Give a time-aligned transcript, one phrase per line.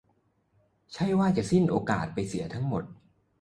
[0.93, 2.83] ใช่ว่าจะสิ้นโอกาสไปเสียทั้งหมด